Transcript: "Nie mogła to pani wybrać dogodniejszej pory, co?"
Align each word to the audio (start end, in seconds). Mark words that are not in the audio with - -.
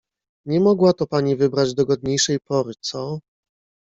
"Nie 0.45 0.59
mogła 0.59 0.93
to 0.93 1.07
pani 1.07 1.35
wybrać 1.35 1.73
dogodniejszej 1.73 2.39
pory, 2.39 2.73
co?" 2.81 3.19